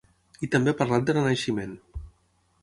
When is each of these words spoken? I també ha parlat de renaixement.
I 0.47 0.47
també 0.55 0.71
ha 0.73 0.77
parlat 0.79 1.05
de 1.11 1.15
renaixement. 1.17 1.77